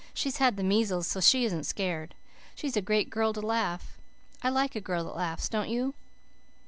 [0.15, 2.15] She's had the measles so she isn't scared.
[2.55, 3.99] She's a great girl to laugh.
[4.41, 5.93] I like a girl that laughs, don't you?